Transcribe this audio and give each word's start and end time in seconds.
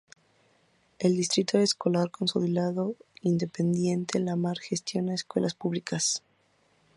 El 0.97 1.15
Distrito 1.15 1.59
Escolar 1.59 2.09
Consolidado 2.09 2.95
Independiente 3.21 4.19
Lamar 4.19 4.57
gestiona 4.57 5.13
escuelas 5.13 5.53
públicas. 5.53 6.23